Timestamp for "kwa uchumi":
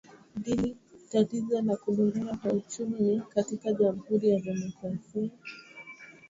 2.37-3.21